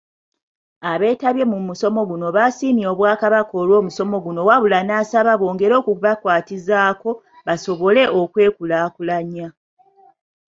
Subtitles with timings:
[0.91, 7.09] Abeetabye mu musomo guno basiimye Obwakabaka olw'omusomo guno wabula nasaba bongere okubakwatizaako
[7.47, 9.47] basobole okwekulaakulanya.